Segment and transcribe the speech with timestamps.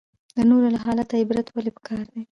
[0.35, 2.21] د نورو له حاله عبرت ولې پکار دی؟